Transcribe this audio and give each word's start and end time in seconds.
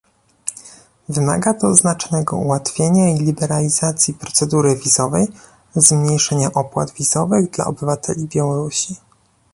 Wymaga 1.09 1.53
to 1.53 1.75
znacznego 1.75 2.37
ułatwienia 2.37 3.09
i 3.09 3.19
liberalizacji 3.19 4.13
procedury 4.13 4.75
wizowej, 4.75 5.27
zmniejszenia 5.75 6.51
opłat 6.53 6.91
wizowych 6.91 7.49
dla 7.51 7.65
obywateli 7.65 8.27
Białorusi 8.27 8.95